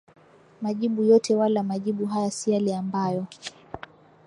majibu 0.61 1.03
yote 1.03 1.35
Wala 1.35 1.63
majibu 1.63 2.05
haya 2.05 2.31
si 2.31 2.51
yale 2.51 2.75
ambayo 2.75 3.25